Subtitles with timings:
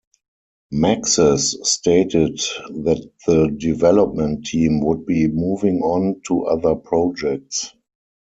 [0.73, 2.39] Maxis stated
[2.71, 7.75] that the development team would be moving on to other projects.